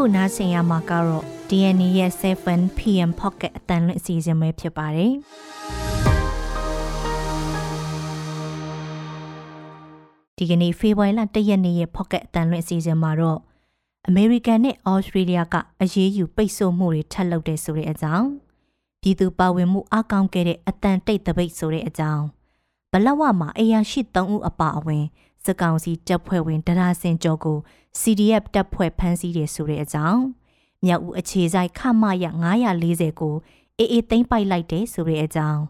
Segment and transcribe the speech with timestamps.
[0.00, 5.12] အခုနားဆင်ရမှာကတော့ DNA ရဲ့ 7PM Pocket အတန်လွင့်အစီအစဉ်ပဲဖြစ်ပါတယ်
[10.36, 13.40] ဒီကနေ့ဖေဖော်ဝါရီလ1ရက်နေ့ရဲ့ Pocket အတန်လွင့်အစီအစဉ်မှာတော့
[14.08, 18.28] အမေရိကန်နဲ့ဩစတြေးလျကအရေးယူပိတ်ဆို့မှုတွေထပ်လုပ်တဲ့ဆိုတဲ့အကြောင်း
[19.02, 22.24] ပြည်သူပါဝင်မှုအကောင့်ခဲ့တဲ့အတန်တိတ်တပိတ်ဆိုတဲ့အကြောင်း
[22.92, 25.04] ဘလဝမှာအရာရှိ3ဦးအပါအဝင်
[25.44, 27.58] စကောင်စီတပ်ဖွဲ့ဝင်ဒရာစင်ကျော်ကို
[28.00, 30.22] CDF တပ်ဖွဲ့ဖမ်းဆီးတယ်ဆိုတဲ့အကြောင်း
[30.84, 32.24] မြောက်ဦးအခြေဆိုင်ခမရ
[32.72, 33.34] 940ကို
[33.78, 35.62] အေးအေးသိမ်းပိုက်လိုက်တယ်ဆိုတဲ့အကြောင်း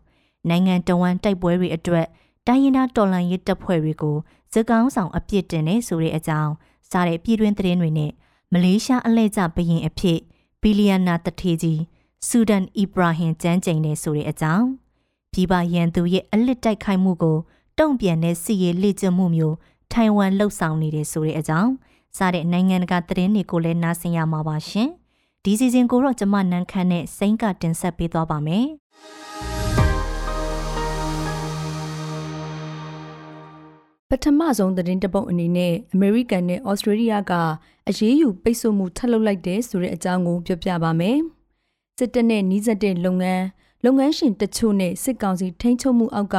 [0.48, 2.06] နိုင်ငံတော်ဝန်တိုက်ပွဲတွေအတွက်
[2.47, 4.16] တိုင်းရင်းသားတော်လှန်ရေးတပ်ဖွဲ့တွေကို
[4.52, 6.52] စကောင်းဆောင်အပြစ်တင်နေဆိုတဲ့အကြောင်း
[6.91, 8.12] စားတဲ့ပြည်တွင်းသတင်းတွေနဲ့
[8.52, 10.19] မလေးရှားအလဲကျဘရင်အဖြစ်
[10.62, 11.80] ဘီလီယနာတထေကြီး
[12.28, 14.66] ဆူဒန်အီဘရာဟင်ကျန်းကျိန်နေဆိုတဲ့အကြောင်း
[15.33, 17.39] ပြည်ပရန်သူရဲ့အလစ်တိုက်ခိုက်မှုကို
[17.80, 19.56] တုံ့ပြန်တဲ့စီရေးလေ့ကျင့်မှုမျိုး
[19.92, 21.73] ထိုင်ဝမ်လှုပ်ဆောင်နေတယ်ဆိုတဲ့အကြောင်း
[22.17, 24.89] စားတဲ့နိုင်ငံတကာသတင်းတွေကိုလည်းနားဆင်ရမှာပါရှင်
[25.45, 28.67] ဒီစီစဉ်ကိုတော့ကျမနန်းခမ်းနဲ့စိမ့်ကတင်ဆက်ပေးသွားပါမယ်
[34.09, 37.33] ပထမဆုံးသတင်းတပုတ်အနေနဲ့အမေရိကန်နဲ့ဩစတြေးလျက
[37.89, 41.19] အရေးယူပိတ်ဆို့မှုထပ်လုပ်လိုက်တဲ့ဆိုတဲ့အကြောင်းကိုပြောပြပါမယ်။
[41.98, 43.44] စစ်တပ်နဲ့နှီးစပ်တဲ့လုပ်ငန်း
[43.84, 46.36] လုပ်ငန်းရှင်တချို့နဲ့စစ်ကောင်စီထိန်းချုပ်မှုအောက်က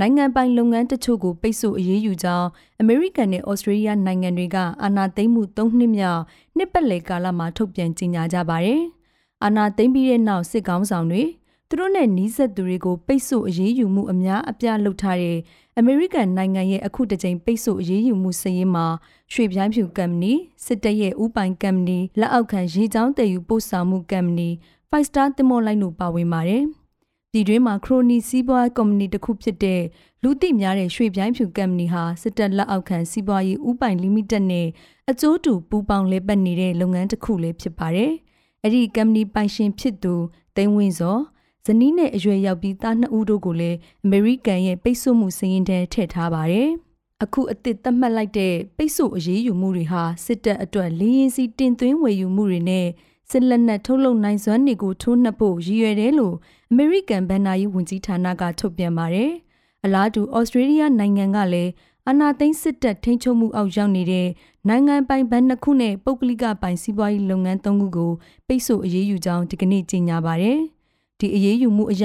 [0.00, 2.48] နိုင်ငံပိုင်လုပ်ငန်းတချို့ကိုပိတ်ဆို့အရေးယူကြောင်း
[2.80, 6.22] အမေရိကန်နဲ့ဩစတြေးလျနိုင်ငံတွေကအာဏာသိမ်းမှု၃နှစ်မြောက်
[6.56, 8.82] နှစ်ပတ်လည်ကာလမှာထုတ်ပြန်ကြေညာကြပါတယ်။
[9.44, 11.22] အာဏာသိမ်းပြီးတဲ့နောက်စစ်ကောင်ဆောင်တွေ
[11.68, 15.38] သူတို့နဲ့နှီးဆက်သူတွေကိုပိတ်ဆို့အရေးယူမှုအများအပြားလုပ်ထားတဲ့
[15.78, 18.86] အမေရိကန်နိုင်ငံရဲ့အခုတစ်ကြိမ်ပိတ်ဆို့အရေးယူမှုစည်ရင်မှာ
[19.32, 20.32] ရွှေပြိုင်းဖြူကမ်ပဏီ
[20.64, 24.48] စစ်တပ်ရဲ့ဥပိုင်ကမ်ပဏီလက်အောက်ခံရေချောင်းတည်ယူပို့ဆောင်မှုကမ်ပဏီ
[24.90, 26.62] Five Star တင်မောလိုက်တို့ပါဝင်ပါတယ်။
[27.32, 29.82] ဒီတွင်မှာခရိုနီစီးပွားကုမ္ပဏီတစ်ခုဖြစ်တဲ့
[30.22, 34.66] လူသိများတဲ့ရွှေပြိုင်းဖြူကမ်ပဏီဟာစစ်တပ်လက်အောက်ခံစီးပွားရေးဥပိုင်လီမိတက်နဲ့
[35.10, 38.12] အကျိုးတူပူးပေါင်းလဲပတ်နေတဲ့လုပ်ငန်းတစ်ခုလည်းဖြစ်ပါတယ်။
[38.62, 40.14] အဲ့ဒီကမ်ပဏီပိုင်ရှင်ဖြစ်သူ
[40.56, 41.18] တိန်ဝင်းစော
[41.66, 46.68] ဇနီးနဲ့အရွယ်ရောက်ပြီးသားနှစ်ဦးတို့ကိုလည်းအမေရိကန်ရဲ့ပိတ်ဆို့မှုစီးရင်ထဲထည့်ထားပါတယ်။
[47.24, 52.86] အခုအသစ်သတ်မှတ်လိုက်တဲ့ပိတ်ဆို့အရေးယူမှုတွေဟာစစ်တပ်အတွက်လင်းရင်စီတင်သွင်းဝယ်ယူမှုတွေနဲ့
[53.30, 56.34] စစ်လက်နက်ထုတ်လုပ်နိုင်စွမ်းတွေကိုထိုးနှက်ဖို့ရည်ရွယ်တယ်လို့
[56.70, 59.30] အမေရိကန်ဗန်နာရေးဝန်ကြီးဌာနကထုတ်ပြန်ပါတယ်။
[59.84, 61.70] အလားတူဩစတြေးလျနိုင်ငံကလည်း
[62.08, 64.28] အနာသိန်းစစ်တပ်ထိန်းချုပ်မှုအောက်ရောက်နေတဲ့
[64.68, 68.12] နိုင်ငံပိုင်ဘဏ်နှစ်ခုနဲ့ပုဂ္ဂလိကပိုင်စီးပွားရေးလုပ်ငန်းသုံးခုကို
[68.46, 70.58] ပိတ်ဆို့အရေးယူကြောင်းဒီကနေ့ကြေညာပါတယ်။
[71.18, 72.04] ဒီအရေးယူမှုအရ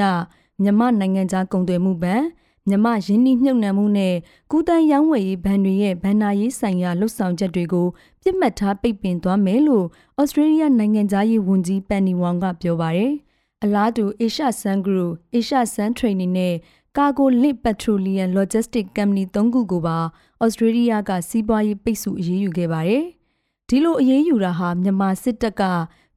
[0.63, 2.21] မြမနိုင်ငံခြားကုန်သွယ်မှုဘဏ်
[2.69, 4.16] မြမရင်းနှီးမြှုပ်နှံမှုနဲ့
[4.51, 7.88] ကုသန်းရောင်းဝယ်ရေးဘဏ်တွေရဲ့ဘဏ္ဍာရေးဆိုင်ရာလှုပ်ဆောင်ချက်တွေကို
[8.22, 9.85] ပြစ်မှတ်ထားပိတ်ပင်သွားမယ်လို့
[10.22, 13.13] ဩစတြေးလျနိုင်ငံသားရေးဝန်ကြီးပန်နီဝမ်ကပြောပါတယ်။
[13.63, 16.55] အလားတူ Asia Sun Group, Asia Sun Training နဲ့
[16.97, 19.97] Cargo Link Petroleum Logistics Company ၃ခုကိုပါ
[20.43, 23.03] ဩစတြေးလျကစီးပွားရေးပိတ်ဆို့အရေးယူခဲ့ပါတယ်။
[23.69, 25.63] ဒီလိုအရေးယူတာဟာမြန်မာစစ်တပ်က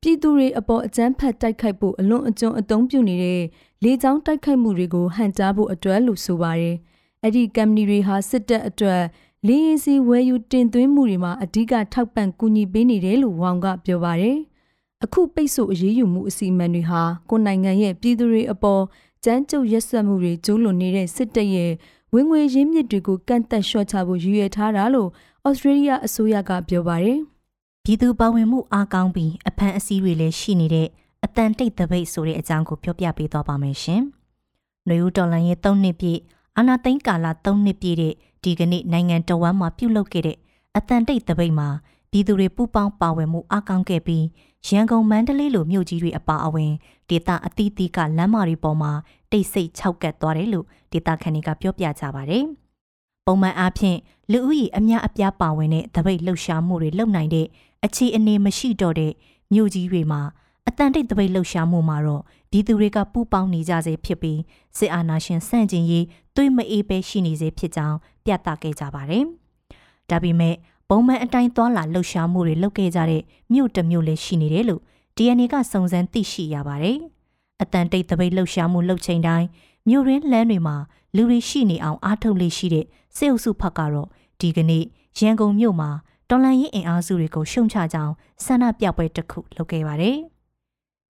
[0.00, 3.42] ပြည်သူတွေအပေါ်အကြမ်းဖက်တိုက်ခိုက်ဖို့အလွန်အကျွံအသုံးပြုနေတဲ့
[3.84, 6.76] လေကြောင်းတိုက်ခိုက်မှုတွေကိုဟန်တားဖို့အတွက်လို့ဆိုပါတယ်။
[7.22, 9.02] အဲ့ဒီကမ်ပဏီတွေဟာစစ်တပ်အတွက်
[9.46, 14.38] လေရင်စီဝယ်ယူတင်သွင်းမှုတွေမှာအဓိကထောက်ပံ့ကူညီပေးနေတယ်လို့ဝေါင်ကပြောပါတယ်။
[15.04, 18.82] အခုပိတ်ဆို့အရေးယူမှုအစီအမံတွေဟာကိုနိုင်ငံရဲ့ပြည်သူတွေအပေါ်
[19.24, 21.72] ကြမ်းကြုတ်ရက်စက်မှုတွေကျူးလွန်နေတဲ့စစ်တပ်ရဲ့
[22.12, 25.08] ဝင်ငွေရင်းမြစ်တွေကိုကန့်သက်လျှော့ချဖို့ရည်ရွယ်ထားတာလို့
[25.46, 27.18] ဩစတြေးလျအစိုးရကပြောပါတယ်။
[27.84, 30.88] ပြည်သူပါဝင်မှုအားကောင်းပြီးအဖန်အစည်းတွေလည်းရှိနေတဲ့
[31.24, 34.02] အတန်တိတ်တပိတ်ဆိုတဲ့အကြောင်းကိုပြောပြပေးသွားပါမယ်ရှင်။
[34.86, 36.20] နှွေဦးတော်လန်ရဲ့၃နှစ်ပြည့်
[36.56, 38.14] အာနာသိန်းကာလ၃နှစ်ပြည့်တဲ့
[38.44, 40.38] ဒီကနေ့နိုင်ငံတော်ဝန်မှာပြုလုပ်ခဲ့တဲ့
[40.76, 41.68] အတန်တိတ်တပိတ်မှာ
[42.10, 44.24] ပြည်သူတွေပူးပေါင်းပါဝင်မှုအားကောင်းခဲ့ပြီး
[44.68, 46.72] ရန်ကုန်မန္တလေးလိုမြို့ကြီးတွေအပါအဝင်
[47.08, 48.92] ဒေသအသီးသီးကလမ်းမတွေပေါ်မှာ
[49.30, 52.44] တိတ်ဆိတ်ခြောက်ကပ်သွားတယ်လို့ဒေသခံတွေကပြောပြကြပါတယ်။
[53.26, 53.98] ပုံမှန်အားဖြင့်
[54.32, 57.46] လူဦးရေအများအပြားပါဝင်တဲ့တပိတ်လှုပ်ရှားမှုတွေလုပ်နိုင်တဲ့
[57.84, 59.12] အခြေအနေမရှိတော့တဲ့
[59.52, 60.20] မြို့ကြီးတွေမှာ
[60.68, 64.40] အတန်တိတ်တပိတ်လှုပ်ရှားမှုမှာတော့ဒီသူတွေကပူးပေါင်းနေကြစေဖြစ်ပြီး
[64.78, 69.24] စစ်အာဏာရှင်ဆန့်ကျင်ရေးသွေးမအေးပဲရှိနေစေဖြစ်ကြောင်းပြသခဲ့ကြပါတယ်။
[70.10, 70.54] ဒါပေမဲ့
[70.88, 73.22] ပုံမှန်အတိုင်းသွားလာလှုပ်ရှားမှုတွေလုပ်ခဲ့ကြတဲ့
[73.52, 74.82] မြို့တစ်မြို့လည်းရှိနေတယ်လို့
[75.16, 76.98] DNA ကစုံစမ်းသိရှိရပါတယ်။
[77.62, 79.46] အတန်တိတ်တပိတ်လှုပ်ရှားမှုလှုပ်ချိန်တိုင်း
[79.88, 80.76] မြို့ရင်းလမ်းတွေမှာ
[81.16, 82.86] လူတွေရှိနေအောင်အားထုတ်လေးရှိတဲ့
[83.16, 84.08] စေအုပ်စုဖက်ကတော့
[84.40, 84.84] ဒီကနေ့
[85.18, 85.90] ရန်ကုန်မြို့မှာ
[86.30, 88.14] တော်လန်ရေးအင်အားစုတွေကိုရှုံချကြောင်း
[88.44, 90.18] ဆန္ဒပြပွဲတစ်ခုလုပ်ခဲ့ပါတယ်။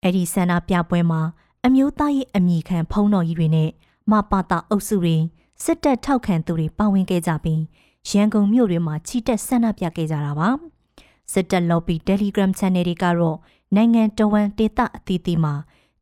[0.06, 1.22] အဲ့ဒီဆန္ဒပြပွဲမှာ
[1.66, 3.70] အမျိုးသားရေးအမိခံဖုံးတော်ကြီးတွေနဲ့
[4.12, 5.16] မပါတာအုပ်စုတွေ
[5.64, 7.62] စစ်တပ်ထောက်ခံသူတွေပါဝင်ခဲ့ကြပြီး
[8.10, 10.50] ရန်ကုန်မြို့တွေမှာချီတက်ဆန္ဒပြခဲ့ကြတာပါ။
[11.32, 13.38] စစ်တပ် lobby Telegram channel တွေကတော့
[13.76, 15.54] နိုင်ငံတော်ဝန်ဒေသအသီးသီးမှာ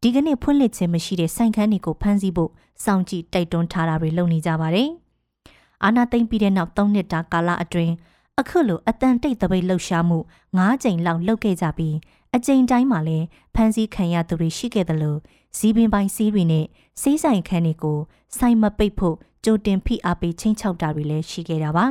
[0.02, 2.52] ဒီကနေ့ဖွင့်လှစ်ခြင်းမရှိတဲ့ဆိုင်ခန်းတွေကိုဖမ်းဆီးဖို့
[2.84, 4.90] စောင့်ကြည့်တိုက်တွန်းထားတာတွေလုပ်နေကြပါတယ်။
[5.84, 7.94] အာနာသိမ့်ပြီးတဲ့နောက်၃နှစ်တာကာလအတွင်း
[8.40, 10.18] အခုလိုအတန်တိတ်တပိတ်လှုပ်ရှားမှု
[10.58, 11.96] ၅ကြိမ်လောက်လုပ်ခဲ့ကြပြီး
[12.36, 15.20] အကြိမ်တိုင်းမှာလည်းဖမ်းဆီးခံရသူတွေရှိခဲ့တယ်လို့
[15.58, 16.66] ဇီးပင်ပိုင်းစီးတွေနဲ့
[17.02, 18.00] စေးဆိုင်ခန်းတွေကို
[18.38, 21.86] ဆိုင်မပိတ်ဖို့ကြိုတင်ဖိအားပေးချင်းချောက်တာတွေလည်းရှိခဲ့တာပါ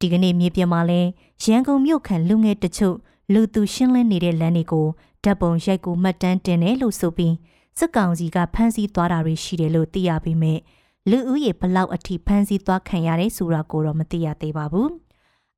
[0.00, 1.08] ဒီကနေ့မြေပြင်မှာလည်း
[1.44, 2.96] ရန်ကုန်မြို့ခံလူငယ်တချို့
[3.32, 4.86] လူသူရှင်းလင်းနေတဲ့လမ်းတွေကို
[5.24, 7.34] ဓာတ်ပုံရိုက်ကူမှတ်တမ်းတင်တယ်လို့ဆိုပြီး
[7.78, 10.58] စစ်ကောင်စီကဖမ်းဆီးသွားတာတွေရှိတယ်လို့သိရပေမဲ့
[11.10, 14.90] လူဦးရေဘလောက်အထိဖမ်းဆီးသွားခံရတယ်ဆိုတာကိုတော့မသိရသေးပါဘူး။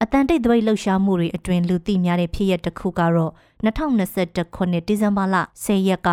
[0.05, 3.33] အတန်တိတ်သပိတ်လှုပ်ရှားမှုတွေအတွင်လူသိများတဲ့ဖြစ်ရပ်တစ်ခုကတော့
[3.65, 6.09] 2021ခုနှစ်ဒီဇင်ဘာလ10ရက်က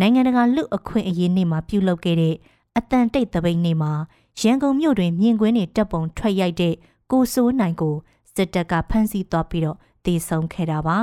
[0.00, 2.34] နိုင်ငံတကာလူအခွင့်အရေးနေ့မှာပြုလုပ်ခဲ့တဲ့
[2.78, 3.92] အတန်တိတ်သပိတ်နေ့မှာ
[4.40, 6.74] ရန်ကုန်မြို့တွင်မြင်ကွင်းတွေတပ်ပုံထွက်ရိုက်တဲ့
[7.10, 7.94] ကိုစိုးနိုင်ကို
[8.34, 10.98] စစ်တပ်ကဖမ်းဆီးသွားပြီးတော့တေဆုံးခဲ့တာပါ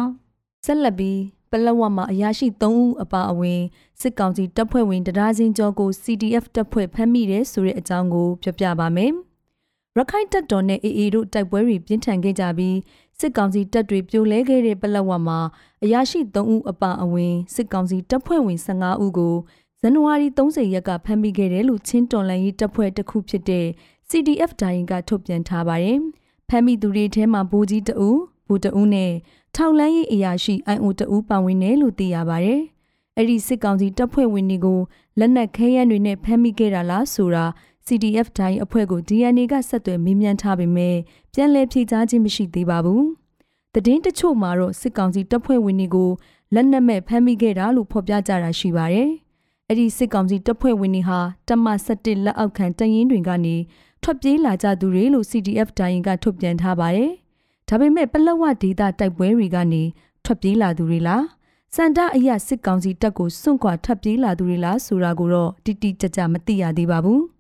[0.66, 1.20] ဆက်လက်ပြီး
[1.52, 3.62] ပလက်ဝမှာအရာရှိ3ဦးအပါအဝင်
[4.02, 9.12] စစ်ကောင်စီတပ်ဖွဲ့ဝင်တရားစင်းကျော်ကို CDF တပ်ဖွဲ့ဖမ်းမိတယ်ဆိုတဲ့အကြောင်းကို ပြောပြပါမယ်
[9.98, 12.78] ရခိုင်တပ်တော်နဲ့ AA တို့တိုက်ပွဲတွေပြင်းထန်ခဲ့ကြပြီး
[13.20, 15.40] စစ်ကောင်စီတပ်တွေပြိုလဲခဲ့တဲ့ပလက်ဝမှာ
[15.84, 19.36] အရာရှိ3ဦးအပါအဝင်စစ်ကောင်စီတပ်ဖွဲ့ဝင်15ဦးကို
[19.82, 23.66] ဇန်နဝါရီ30ရက်ကဖမ်းမိခဲ့တယ်လို့ချင်းတော်လန်ရေးတပ်ဖွဲ့တစ်ခုဖြစ်တဲ့
[24.10, 26.00] CDF ဒိုင်ကထုတ်ပြန်ထားပါတယ်။
[26.50, 29.12] ဖမ်းမိသူတွေထဲမှာဗိုလ်ကြီးတအူးဘူတအူးနဲ့
[29.56, 32.62] ထောက်လန်းရေးအရာရှိ IO တအူးပါဝင်တယ်လို့သိရပါတယ်။
[33.18, 34.80] အဲ့ဒီစစ်ကောင်စီတပ်ဖွဲ့ဝင်တွေကို
[35.20, 37.46] လက်နက်ခဲယမ်းတွေနဲ့ဖမ်းမိခဲ့တာလားဆိုတာ
[37.88, 40.96] CDF ဒိုင်အဖွဲ့ကို DNA ကဆက်သွယ်မေးမြန်းထားပေမဲ့
[41.34, 43.04] ပြန်လည်ဖြေကြားခြင်းမရှိသေးပါဘူး။
[43.74, 46.10] တည်င်းတချို့မှာတော့စစ်ကောင်စီတပ်ဖွဲ့ဝင်တွေကို
[46.54, 49.10] လက်နက်မဲ့ဖမ်းမိခဲ့တာလို့ဖော်ပြကြတာရှိပါတယ်။
[49.68, 53.56] အဲ့ဒီစစ်ကောင်စီတပ်ဖွဲ့ဝင်တွေဟာတမ17လက်အောက်ခံတရင်တွေကနေ
[54.04, 57.12] ထွက်ပြေးလာကြသူတွေလို့ CDF ဒိုင်ကထုတ်ပြန်ထားပါတယ်။
[57.70, 59.84] ဒါပေမဲ့ပလက်ဝဒေသတိုက်ပွဲတွေကနေ
[60.26, 61.24] ထွက်ပြေးလာသူတွေလား
[61.76, 67.22] စန္ဒအရစစ်ကောင်စီတပ်ကိုစွန့်ခွာထွက်ပြေးလာသူတွေလားဆိုတာကိုတော့တိတိကျကျမသိရသေးပါဘူး။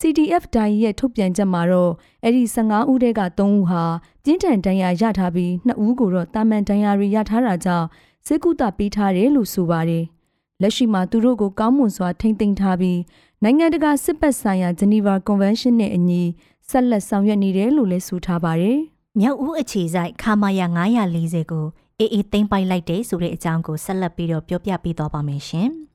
[0.00, 1.92] CDF ဒိုင်ရဲ့ထုတ်ပြန်ချက်မှာတော့
[2.24, 3.84] အဲ့ဒီ15ဦးတဲက3ဦးဟာ
[4.24, 7.86] ပြင်းထန်ဒဏ်ရာရထားပြီး2ဦးကိုတော့တာမန်ဒဏ်ရာတွေရထားတာကြောင့်
[8.26, 10.04] စစ်ကူတာပေးထားတယ်လို့ဆိုပါတယ်။
[10.62, 13.00] လက်ရှိမှာသူတို့ကိုကောင်းမွန်စွာထိမ့်သိမ်းထားပြီး
[13.42, 16.22] နိုင်ငံတကာစစ်ပတ်ဆိုင်ရာဂျနီဗာကွန်ဗင်းရှင်းနဲ့အညီ
[16.68, 18.78] ဆက်လက်ဆောင်ရွက်နေတယ်လို့လည်းဆိုထားပါတယ်။
[19.20, 20.66] မြောက်ဦးအခြေဆိုင်ခါမာယာ
[21.08, 21.66] 940ကို
[21.98, 25.70] အေးအေးသိမ်းပိုက်လိုက်တဲ့ဆိုတဲ့အကြောင်းကိုဆက်လက်ပြီးတော့ပြောပြပေးသွားပါမယ်ရှင်။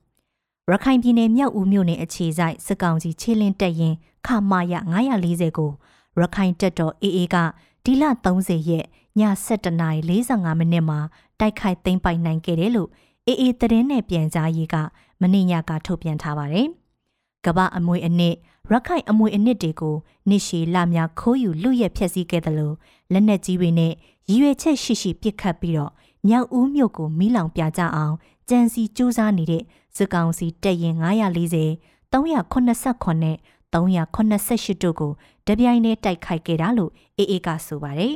[0.72, 3.94] ရခိုင်ပြည်နယ်မြောက်ဦးမြို့နယ်အခြေဆိုင်စစ်ကောင်စီခြေလင်းတက်ရင်
[4.26, 5.70] ခါမာယာ940ကို
[6.18, 7.36] ရခိုင်တပ်တော်အေးအေးက
[7.84, 8.84] ဒီလ30ရက်
[9.18, 10.98] ည7:45မိနစ်မှာ
[11.40, 12.90] တိုက်ခိုက်သိမ်းပိုက်နိုင်ခဲ့တယ်လို့
[13.26, 14.76] အေးအေးသတင်းနဲ့ပြန်ကြားရေးက
[15.20, 16.68] မနေ့ညကထုတ်ပြန်ထားပါတယ်။
[17.44, 18.34] ကပအမွေအနှစ်
[18.70, 19.96] ရခိုင်အမွေအနှစ်တွေကို
[20.28, 22.74] နှစ်ရှည်လများခိုးယူလူရက်ဖျက်ဆီးခဲ့တယ်လို့
[23.12, 23.92] လက်နက်ကြီးတွေနဲ့
[24.28, 25.92] ရည်ရွယ်ချက်ရှိရှိပစ်ခတ်ပြီးတော့
[26.28, 28.14] မြောက်ဦးမြို့ကိုမိလောင်ပြကြအောင်
[28.48, 29.62] ကြံစီစူးစမ်းနေတဲ့
[29.96, 33.36] စစ်ကောင်စီတပ်ရင်940 389နဲ့
[33.72, 35.12] 388တို့ကို
[35.46, 38.14] တပြိုင်တည်းတိုက်ခိုက်ခဲ့တာလို့အေအေကဆိုပါတယ်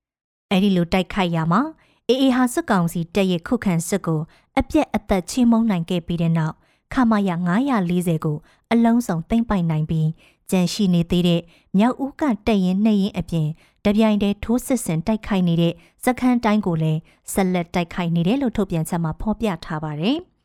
[0.50, 1.60] ။အဲဒီလိုတိုက်ခိုက်ရမှာ
[2.08, 4.20] အေအေဟာစစ်ကောင်စီတပ်ရဲ့ခုခံစစ်ကို
[4.58, 6.54] အပြက်အသက်ချေမှုန်းနိုင်ခဲ့ပြီးတဲ့နောက်
[6.92, 7.30] ခမာရ
[7.78, 8.36] 940ကို
[8.72, 10.08] အလုံးစုံသိမ့်ပိုက်နိုင်ပြီး
[10.50, 11.40] ကြန့်ရှိနေသေးတဲ့
[11.78, 13.48] မြောက်ဦးကတက်ရင်နှိပ်ရင်အပြင်
[13.84, 17.00] တပြိုင်တည်းထိုးစစ်ဆင်တိုက်ခိုက်နေတဲ့စခန်းတိုင်းကိုလည်း
[17.32, 20.18] ဆက်လက်တိုက်ခိုက်နေတယ်လို့ထုတ်ပြန်ချက်မှာဖော်ပြထားပါတယ်။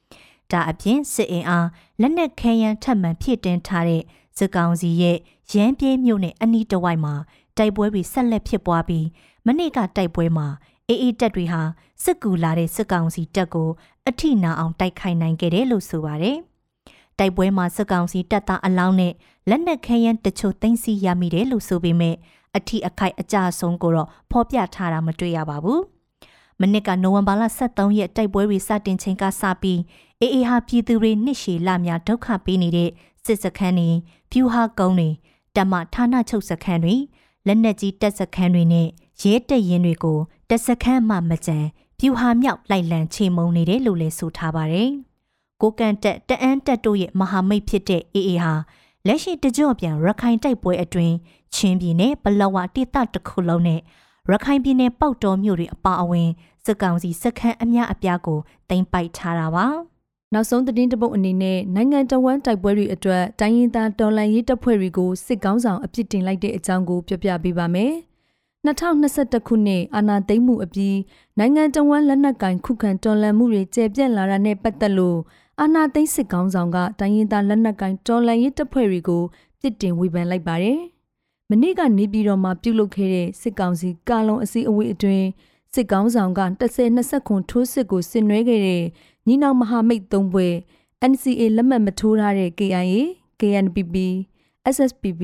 [0.53, 1.67] ဒါအပြင်စစ်အင်အား
[2.01, 4.03] လက်နက်ခဲယမ်းထပ်မံဖြည့်တင်းထားတဲ့
[4.37, 5.17] စစ်ကောင်စီရဲ့
[5.51, 7.13] ရန်ပြေးမြို့နယ်အနီးတဝိုက်မှာ
[7.57, 9.05] တိုက်ပွဲတွေဆက်လက်ဖြစ်ပွားပြီး
[9.45, 10.47] မနေ့ကတိုက်ပွဲမှာ
[10.87, 11.61] အေးအေးတပ်တွေဟာ
[12.03, 13.69] စစ်ကူလာတဲ့စစ်ကောင်စီတပ်ကို
[14.09, 16.37] အထိနာအောင်တိုက်ခိုက်နိုင်ခဲ့တယ်လို့ဆိုပါတယ်။
[17.19, 19.13] တိုက်ပွဲမှာစစ်ကောင်စီတပ်သားအလောင်းနဲ့
[19.49, 22.15] လက်နက်ခဲယမ်းတချို့သိမ်းဆည်းရမိတယ်လို့ဆိုပေမဲ့
[22.57, 25.81] အထိအခိုက်အကြဆုံးကိုတော့ဖော်ပြထားတာမတွေ့ရပါဘူး။
[26.61, 29.79] မနစ်ကနိုဝင်ဘာလ23ရက်တိုက်ပွဲတွေစတင်ချိန်ကစပြီး
[30.21, 32.89] အေအေဟာပြည်သူတွေနှစ်ရှည်လများဒုက္ခပေးနေတဲ့
[33.25, 33.89] စစ်စခန်းတွေ
[34.31, 35.09] ဖြူဟာကုန်းတွေ
[35.55, 36.95] တမဌာနချုပ်စခန်းတွေ
[37.47, 38.87] လက်နက်ကြီးတပ်စခန်းတွေနဲ့
[39.21, 40.19] ရဲတပ်ရင်တွေကို
[40.49, 41.57] တစခန်းမှမကြံ
[41.99, 44.89] ပြူဟာမြောက်လိုက်လံချေမုံနေတယ်လို့လည်းဆိုထားပါတယ်။
[45.61, 48.53] ကိုကန်တက်တအန်းတက်တို့ရဲ့မဟာမိတ်ဖြစ်တဲ့အေအေဟာ
[49.07, 51.15] လက်ရှိတကြော့ပြန်ရခိုင်တိုက်ပွဲအတွင်း
[51.53, 53.79] ချင်းပြည်နယ်ပလောဝတိတတစ်ခုလုံးနဲ့
[54.31, 56.29] ရခိုင်ပြည်နယ်ပေါက်တော်မြို့တွေအပါအဝင်
[56.65, 58.39] စစ်ကောင်စီစခန်းအများအပြားကို
[58.69, 59.65] တင်ပိုက်ထားတာပါ။
[60.33, 67.93] နောက်ဆုံးသတင်းတပုတ်အနေနဲ့နိုင်ငံတော်ဝန်တိုက်ပွဲတွေအတွက်တိုင်းရင်းသားတော်လှန်ရေးတပ်ဖွဲ့တွေကိုစစ်ကောင်းဆောင်အပြစ်တင်လိုက်တဲ့အကြောင်းကိုပြပြပေးပါမယ်။
[68.65, 70.97] 2021ခုနှစ်အာဏာသိမ်းမှုအပြီး
[71.39, 75.19] နိုင်ငံတော်ဝန်လက်နက်ကင်ခုခံတော်လှန်မှုတွေကျေပြန့်လာတာနဲ့ပတ်သက်လို့
[75.59, 79.23] အာဏာသိမ်းစစ်ကောင်ဆောင်ကတိုင်းရင်းသားလက်နက်ကင်တော်လှန်ရေးတပ်ဖွဲ့တွေကို
[79.59, 80.79] ပြစ်တင်ဝေဖန်လိုက်ပါတယ်။
[81.49, 85.27] မနေ့ကနေပြည်တော်မှာပြုလုပ်ခဲ့တဲ့စစ်ကောင်စီကာလုံအစည်းအဝေးအတွင်း
[85.73, 86.41] စစ်ကောင်ဆောင်က
[86.79, 88.83] 10-20ခုထိုးစစ်ကိုဆင်နွှဲခဲ့တဲ့
[89.27, 90.47] ညီနောင်မဟာမိတ်သုံးဘွဲ
[91.11, 92.99] NCA လက်မှတ်မထိုးထားတဲ့ KIA,
[93.39, 93.95] KNPP,
[94.73, 95.23] SSPP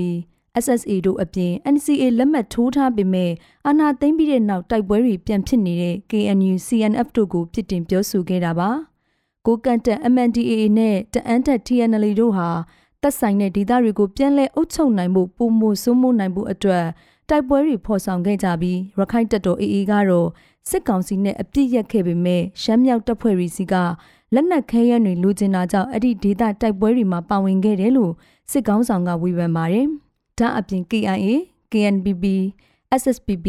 [0.64, 3.32] SSA တို့အပြင် NCA လက်မှတ်ထိုးထားပေမဲ့
[3.68, 8.70] အာဏာသိမ်းပြီးတဲ့နောက်တိုက်ပွဲတွေပြန်ဖြစ်နေတဲ့ KNU CNF တို့ကိုပြစ်တင်ပြောဆိုခဲ့တာပါ။
[9.46, 12.50] ကိုကန်တက် MNDAA နဲ့တအန်တက် TNL တို့ဟာ
[13.02, 16.86] သက်ဆိုင်တဲ့ဒေသတွေကိုပြန်လည်အုပ်ချုပ်နိုင်မှုပုံမှုစိုးမိုးနိုင်မှုအတွက်
[17.30, 20.28] တိုက်ပွဲတွေဖော်ဆောင်ခဲ့ကြပြီးရခိုင်တပ်တော် AA ကတော့
[20.70, 23.74] စစ်ကောင်စီနဲ့အပြစ်ရက်ခဲ့ပေမဲ့ရှမ်းမြောက်တပ်ဖွဲ့တွေစီက
[24.34, 28.14] လက်နက်ခဲယမ်းတွေလူကျင်တာကြောင့်အဲ့ဒီဒေသတိုက်ပွဲတွေမှာပါဝင်ခဲ့တယ်လို့
[28.52, 29.88] စစ်ကောင်ဆောင်ကဝေဖန်ပါတယ်။
[30.38, 31.28] ဒါအပြင် KIA,
[31.72, 32.26] KNPB,
[33.02, 33.48] SSPB,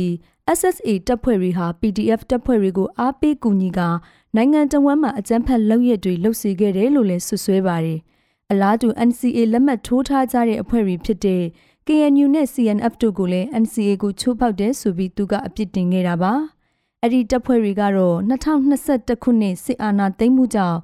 [0.58, 3.88] SSA တပ်ဖွဲ့တွေဟာ PDF တပ်ဖွဲ့တွေကိုအားပေးကူညီကာ
[4.36, 8.00] နိုင်ငံတော်ဝန်မှအကြမ်းဖက်လုပ်ရက်တွေလုပ်စီခဲ့တယ်လို့လည်းဆွဆွဲပါတယ်။
[8.50, 11.42] အလားတူ NCA လက်မှတ်ထိုးထားကြတဲ့အဖွဲ့တွေဖြစ်တဲ့
[11.86, 16.32] KNU နဲ့ CNF တို့ကိုလည်း NCA ကိုချိုးဖောက်တယ်ဆိုပြီးသူကအပြစ်တင်ခဲ့တာပါ။
[17.02, 20.78] အဲ့ဒီတပ်ဖွဲ့တွေကတော့2021ခုနှစ်စစ်အာဏာသိမ်းမှုကြောင့်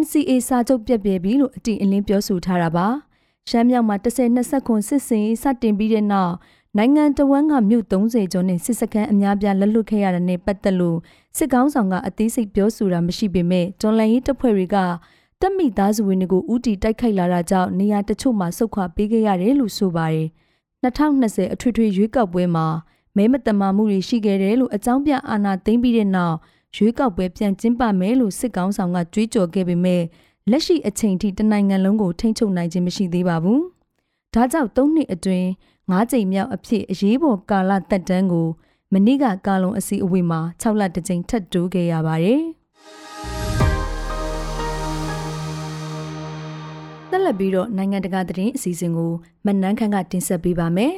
[0.00, 2.86] NCA စာချုပ်ပြတ်ပြဲပြီလို့အတိအလင်းပြောဆိုထားတာပါ။
[3.50, 6.34] ရှမ်းမြောက်မှာ10-20ခုစစ်စင်စတင်ပြီးတဲ့နောက်
[6.78, 10.98] နိုင်ငံတော်ဝန်ကမြို့30ကျော်နဲ့စစ်စခန်းအများပြားလက်လွတ်ခဲ့ရတဲ့နဲ့ပတ်သက်လို့
[11.36, 14.76] စစ်ကောင်းဆောင်ကအသေးစိတ်ပြောဆိုတာမရှိပေမဲ့ဂျွန်လန်ရေးတပ်ဖွဲ့တွေက
[15.44, 20.28] တပ်မိသားစုဝင်တွေကိုဥတီတိုက်ခိုက်လာတာကြောင့်နေရာတချို့မှာဆုတ်ခွာပေးခဲ့ရတယ်လို့ဆိုပါတယ်။
[20.82, 22.66] 2020အထွေထွေရွေးကောက်ပွဲမှာ
[23.16, 26.36] မဲမတမာမှုတွေရှိခဲ့တယ်လို့အကြောင်းပြအာဏာသိမ်းပြီးတဲ့နောက်
[26.76, 30.02] ရွေးကောက်ပွဲပြန်ကျင်းပမယ်လို့စစ်ကောင်ဆောင်ကကြွေးကြော်ခဲ့ပေမဲ့
[30.50, 33.60] လက်ရှိအချိန်ထိတနိုင်ငံလုံးကိုထိန်းချုပ်နိုင်ခြင်းမရှိသေးပါဘူး။
[34.34, 35.46] ဒါကြောင့်၃နှစ်အတွင်း
[35.90, 38.48] ၅ကြိမ်မြောက်အဖြစ်အရေးပေါ်ကာလတက်တန်းကို
[38.92, 42.42] မနေ့ကကာလုံအစီအဝေးမှာ6လတစ်ကြိမ်ထပ်တိုးခဲ့ရပါတယ်။
[47.32, 49.12] တက်လက်ပြီးတော့နိုင်ငံတကာသတင်းအစီအစဉ်ကို
[49.46, 50.92] မနန်းခန့်ကတင်ဆက်ပေးပါမယ်။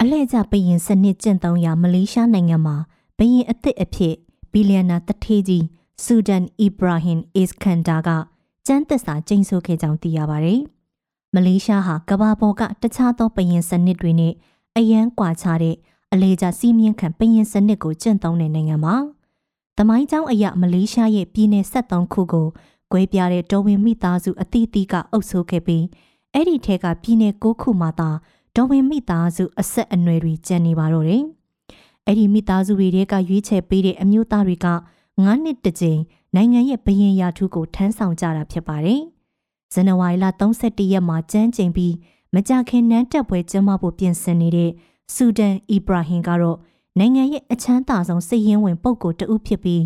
[0.00, 2.76] အလဲ့ကျပရင်စနစ်ကျင့်သုံးရာမလေးရှားနိုင်ငံမှာ
[3.18, 4.14] ဘရင်အစ်စ်အဖြစ်
[4.52, 5.64] ဘီလီယံနာတထေးကြီး
[6.04, 8.08] ဆူဒန်အီဘရာဟင်အစ်ကန်ဒါက
[8.66, 10.60] ကျန်းသက်စာကျင်းဆိုခဲ့ကြောင်းသိရပါတယ်။
[11.34, 14.32] မလေးရှားဟာကမ္ဘာပေါ်ကတခြားသောပရင်စနစ်တွေနဲ့
[14.76, 15.76] အရန်ကွာခြားတဲ့
[16.12, 18.96] အလေကျစီးမြင့်ခံပရင်စနစ်ကိုကျင့်သုံးတဲ့နိုင်ငံမှာ။
[19.78, 22.46] တမိုင်းကျောင်းအရမလေးရှားရဲ့ပြည်내73ခုကို
[22.92, 25.84] ကွဲပြားတဲ့တော်ဝင်မိသားစုအသီးသီးကအုပ်စိုးခဲ့ပြီး
[26.34, 28.10] အဲ့ဒီထဲကပြည်내6ခုမှာသာ
[28.56, 31.22] တော်ဝင်မိသားစုအဆက်အနွယ်တွေကျန်နေပါတော့တယ်။
[32.06, 34.68] အဲ့ဒီမိသားစုတွေကရွေးချယ်ပေးတဲ့အမျိုးသားတွေက
[35.02, 36.00] 9နှစ်တစ်ကြိမ်
[36.34, 39.00] နိုင်ငံရဲ့ဘရင်ရာထူးကိုထမ်းဆောင်ကြတာဖြစ်ပါတယ်။
[39.72, 40.24] ဇန်နဝါရီလ
[40.60, 41.94] 31ရက်မှာကျန်းကျင်ပြီး
[42.34, 44.70] မကြခင်နန်းတက်ပွဲကျင်းပဖို့ပြင်ဆင်နေတဲ့
[45.14, 46.58] ဆူဒန်အီဘရာဟင်ကတော့
[46.98, 49.84] နိုင်ငံရဲ့အချမ်းသာဆုံးစိတ်ရင်းဝင်ပုဂ္ဂိုလ်တဦးဖြစ်ပြီး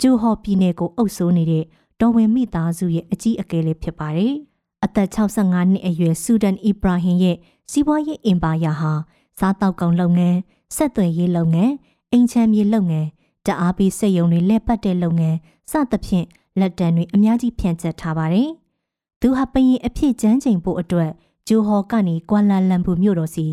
[0.00, 1.64] ဂျူဟော်ပြည်နယ်ကိုအုပ်စိုးနေတဲ့
[2.00, 4.34] တော်ဝင်မိသားစုရဲ့အကြီးအကဲလေးဖြစ်ပါတယ်။
[4.84, 7.36] အသက်65နှစ်အရွယ်ဆူဒန်အီဘရာဟင်ရဲ့
[7.70, 8.92] စီးပွားရေးအင်ပါယာဟာ
[9.38, 10.36] စားတောက်ကောင်လုပ်ငန်း၊
[10.76, 11.72] ဆက်သွယ်ရေးလုပ်ငန်း၊
[12.12, 13.06] အိမ်ချမ်းမြေလုပ်ငန်း၊
[13.46, 15.36] တအားပေးစက်ရုံတွေလက်ပတ်တဲ့လုပ်ငန်း
[15.70, 16.26] စသဖြင့်
[16.60, 18.48] လက်တံတွေအများကြီးဖြန့်ကျက်ထားပါတယ်။
[19.20, 21.10] သူဟာပရင်အဖြစ်ကျန်းချိန်ဖို့အတွက်
[21.48, 23.46] ဂျိုဟော်ကနေကွာလာလမ်ပူမြို့တော်စီ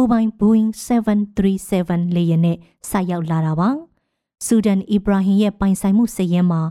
[0.00, 0.70] ကိုပိုင် Boeing
[1.36, 2.56] 737လေယာဉ်နဲ့
[2.90, 3.68] ဆိုက်ရောက်လာတာပါ။
[4.46, 6.62] ဆူဒန်အီဘရာဟင်ရဲ့ပိုင်ဆိုင်မှုစည်ရင်းမှာ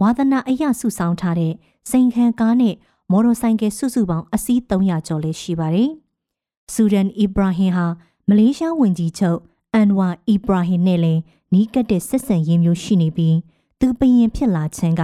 [0.00, 1.54] ဝါသနာအယစုဆောင်ထားတဲ့
[1.90, 2.74] စိန်ခံကားနဲ့
[3.10, 5.90] မော်တော်ဆိုင်ကယ်စုစုပေါင်းအစီး300ကျော်လေးရှိပါတယ်။
[6.72, 7.86] ဆူဒန်အီဘရာဟင်ဟာ
[8.28, 9.38] မလေးရှားဝန်ကြီးချုပ်
[9.74, 11.20] အန်ဝါအီဘရာဟင်နဲ့လည်း
[11.52, 13.36] နီးကပ်တဲ့ဆက်ဆံရေးမျိုးရှိနေပြီး
[13.80, 15.02] သူပရင်ဖြစ်လာခြင်းက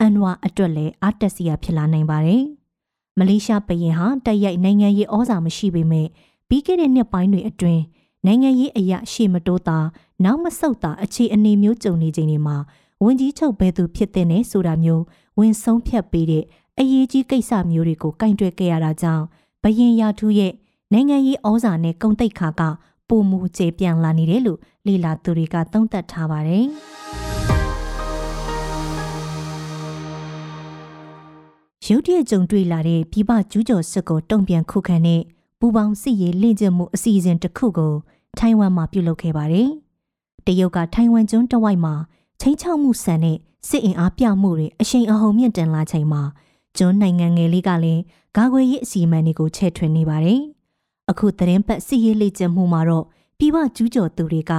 [0.00, 2.44] အန်ဝါအတွက်လည်းအားတက်စရာဖြစ်လာနိုင်ပါတယ်။
[3.18, 6.08] မလေးရှားပရင်ဟာတိုက်ရိုက်နိုင်ငံရေးဩဇာမရှိပေမဲ့
[6.54, 7.82] ပြီးခဲ့တဲ့နှစ်ပိုင်းတွေအတွင်း
[8.26, 9.78] နိုင်ငံရေးအရာရှေ့မတိုးတာ
[10.24, 12.56] နောက်မဆုတ်တာအခြေအနေမျိုးကြုံနေချိန်တွေမှာ
[13.02, 15.02] ဝန်ကြီးချုပ်ဘယ်သူဖြစ်တဲ့နဲ့ဆိုတာမျိုး
[15.38, 16.44] ဝင်ဆုံးဖြတ်ပေးတဲ့
[16.78, 19.24] အရေးကြီးကိစ္စမျိုးတွေကိုကင်တွယ်ခဲ့ရတာကြောင့်
[19.62, 20.52] ဘရင်ရာထူးရဲ့
[20.92, 22.62] နိုင်ငံရေးဩဇာနဲ့ဂုံတိတ်ခါက
[23.08, 26.66] ပုံမူကျေပြန်လာနေတယ်လို့လေလာသူတွေကသုံးသပ်ထားပါတယ်။
[31.86, 35.22] ရုတ်တရက်ကြုံတွေ့လာတဲ့ပြည်ပကျူးကျော်စစ်ကိုတုံ့ပြန်ခုခံတဲ့
[35.64, 37.94] ပူပေါင်းစစ်ရေးလေ့ကျင့်မှုအစီအစဉ်တစ်ခုကို
[38.38, 39.68] ထိုင်ဝမ်မှာပြုလုပ်ခဲ့ပါတယ်။
[40.46, 41.94] တရုတ်ကထိုင်ဝမ်ကျွန်းတဝိုက်မှာ
[42.40, 43.38] ချင်းချောက်မှုဆန်တဲ့
[43.68, 46.22] စစ်အင်အားပြမှုတွေအရှိန်အဟုန်မြင့်တင်လာချိန်မှာ
[46.76, 48.02] ကျွန်းနိုင်ငံငယ်လေးကလည်း
[48.36, 50.40] ဂါခွေရေးအစီအမံတွေကိုချဲ့ထွင်နေပါတယ်။
[51.10, 53.04] အခုသတင်းပတ်စစ်ရေးလေ့ကျင့်မှုမှာတော့
[53.38, 54.52] ပြည်ပကျူးကျော်သူတွေက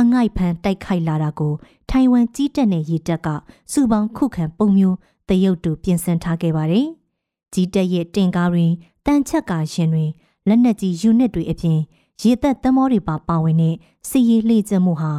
[0.00, 1.52] အငိုက်ဖန်တိုက်ခိုက်လာတာကို
[1.90, 3.28] ထိုင်ဝမ်ကြီးတက်တဲ့ရေတပ်က
[3.72, 4.96] စုပေါင်းခုခံပုံမျိုး
[5.28, 6.86] တရုတ်တူပြင်ဆင်ထားခဲ့ပါတယ်။
[7.52, 8.66] ကြီးတက်ရဲ့တင်ကားတွေ
[9.06, 10.06] တန်ချက်ကာရှင်တွေ
[10.48, 11.78] လက်နက်ကြီးယူနစ်တွေအပြင်
[12.22, 13.74] ရေသက်သမောတွေပါပါဝင်တဲ့
[14.08, 15.12] စီရေးလှေကျမှုဟာ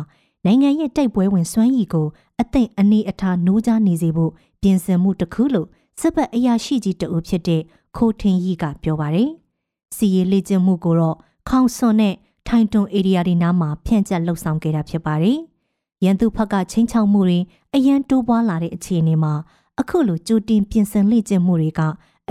[0.46, 2.08] နိုင်ငံရဲ့တိုက်ပွဲဝင်စွမ်းရည်ကို
[2.42, 4.32] အသိအနေအထားနိုးကြားနေစေဖို့
[4.62, 5.68] ပြင်ဆင်မှုတစ်ခုလို့
[6.00, 7.62] စစ်ဘက်အရာရှိကြီးတဦးဖြစ်တဲ့
[7.96, 9.30] ခိုထင်းကြီးကပြောပါတယ်။
[9.96, 11.18] စီရေးလေ့ကျင့်မှုကိုတော့
[11.50, 12.16] ခေါင်ဆွန်နဲ့
[12.48, 15.40] ထိုင်တွန်ဧရိယာတွေနားမှာဖြန့်ကျက်လှုပ်ဆောင်ခဲ့တာဖြစ်ပါတယ်။
[16.04, 17.40] ရန်သူဖက်ကချင်းချောက်မှုတွေ
[17.76, 19.34] အရန်တိုးပွားလာတဲ့အခြေအနေမှာ
[19.80, 21.82] အခုလိုကြိုတင်ပြင်ဆင်လေ့ကျင့်မှုတွေက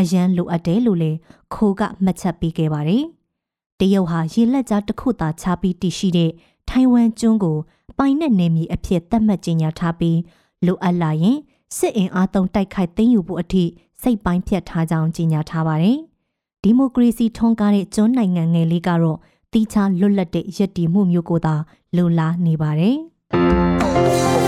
[0.00, 1.18] အရန်လိုအပ်တယ်လို့လည်း
[1.54, 3.04] ခိုးကမှတ်ချက်ပေးခဲ့ပါတယ်။
[3.80, 6.30] တရုတ်ဟာရေလက်ကြားတစ်ခုသာချပြီးတည်ရှိတဲ့
[6.68, 7.58] ထိုင်ဝမ်ကျွန်းကို
[7.98, 10.18] ပိုင်နဲ့နေမီအဖြစ်သတ်မှတ်ကြေညာထားပြီး
[10.66, 11.38] လိုအပ်လာရင်
[11.76, 13.64] စစ်အင်အားသုံးတိုက်ခိုက်သိမ်းယူဖို့အထိ
[14.02, 15.98] စိတ်ပိုင်းဖြတ်ထားကြောင်းကြေညာထားပါတယ်။
[16.62, 19.18] ဒီမိုကရေစီထွန်းကားတဲ့ကျွန်းနိုင်ငံငယ်လေးကတော့
[19.52, 21.54] တီးခြားလွတ်လပ်တဲ့ရည်တည်မှုမျိုးကိုသာ
[21.96, 22.96] လိုလားနေပါတယ်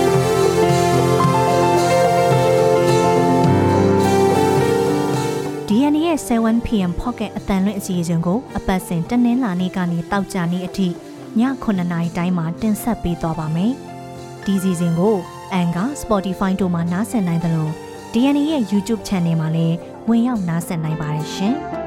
[6.09, 10.91] ။DNA ရဲ့ 7pm pocket အတန်လွင့်အစီအစဉ်ကိုအပတ်စဉ်တနင်္လာနေ့ကနေတောက်ကြနေ့အထိည
[11.41, 13.73] 9:00နာရီတိုင်းမှာတင်ဆက်ပေးသွားပါမယ်။
[14.45, 15.17] ဒီစီစဉ်ကို
[15.61, 17.69] Anchor, Spotify တို့မှာနားဆင်နိုင်သလို
[18.13, 19.77] DNA ရဲ့ YouTube Channel မှာလည်း
[20.09, 21.57] ဝင်ရောက်နားဆင်နိုင်ပါတယ်ရှင်။